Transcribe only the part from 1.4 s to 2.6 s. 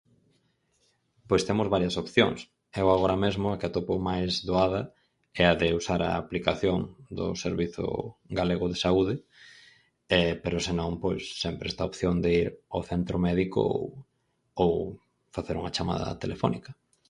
temos varias opcións,